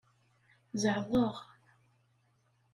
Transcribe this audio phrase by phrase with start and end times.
[0.81, 1.35] Zeɛḍeɣ.